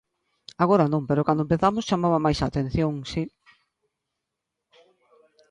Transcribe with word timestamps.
Agora 0.63 0.85
non, 0.93 1.03
pero 1.09 1.25
cando 1.27 1.45
empezamos 1.45 1.87
chamaba 1.89 2.23
máis 2.25 2.39
a 2.39 2.49
atención, 2.49 2.93
si. 3.11 3.23